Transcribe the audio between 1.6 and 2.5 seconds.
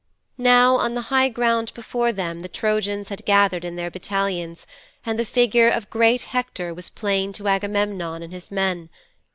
before them the